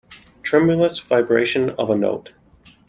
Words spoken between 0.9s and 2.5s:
vibration of a note.